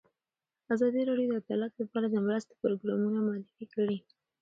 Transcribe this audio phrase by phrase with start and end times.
[0.73, 3.97] ازادي راډیو د عدالت لپاره د مرستو پروګرامونه معرفي کړي.